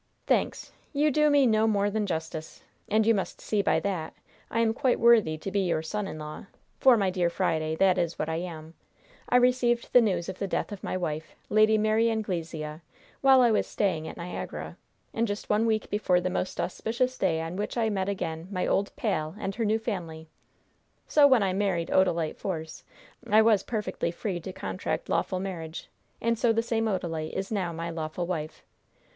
"Thanks. 0.25 0.71
You 0.93 1.11
do 1.11 1.29
me 1.29 1.45
no 1.45 1.67
more 1.67 1.91
than 1.91 2.07
justice. 2.07 2.63
And 2.89 3.05
you 3.05 3.13
must 3.13 3.39
see 3.39 3.61
by 3.61 3.79
that 3.81 4.15
I 4.49 4.59
am 4.61 4.73
quite 4.73 4.99
worthy 4.99 5.37
to 5.37 5.51
be 5.51 5.59
your 5.59 5.83
son 5.83 6.07
in 6.07 6.17
law; 6.17 6.47
for, 6.79 6.97
my 6.97 7.11
dear 7.11 7.29
Friday, 7.29 7.75
that 7.75 7.99
is 7.99 8.17
what 8.17 8.27
I 8.27 8.37
am. 8.37 8.73
I 9.29 9.35
received 9.35 9.93
the 9.93 10.01
news 10.01 10.27
of 10.27 10.39
the 10.39 10.47
death 10.47 10.71
of 10.71 10.83
my 10.83 10.97
wife, 10.97 11.35
Lady 11.51 11.77
Mary 11.77 12.09
Anglesea, 12.09 12.81
while 13.21 13.41
I 13.41 13.51
was 13.51 13.67
staying 13.67 14.07
at 14.07 14.17
Niagara, 14.17 14.75
and 15.13 15.27
just 15.27 15.51
one 15.51 15.67
week 15.67 15.87
before 15.91 16.19
the 16.19 16.31
most 16.31 16.59
auspicious 16.59 17.15
day 17.15 17.39
on 17.39 17.55
which 17.55 17.77
I 17.77 17.91
met 17.91 18.09
again 18.09 18.47
my 18.49 18.65
old 18.65 18.91
'pal' 18.95 19.35
and 19.37 19.53
her 19.53 19.65
new 19.65 19.77
family. 19.77 20.27
So, 21.07 21.27
when 21.27 21.43
I 21.43 21.53
married 21.53 21.89
Odalite 21.91 22.37
Force, 22.37 22.83
I 23.29 23.43
was 23.43 23.61
perfectly 23.61 24.09
free 24.09 24.39
to 24.39 24.51
contract 24.51 25.09
lawful 25.09 25.39
marriage, 25.39 25.89
and 26.19 26.39
so 26.39 26.51
the 26.51 26.63
same 26.63 26.85
Odalite 26.87 27.33
is 27.33 27.51
now 27.51 27.71
my 27.71 27.91
lawful 27.91 28.25
wife. 28.25 28.63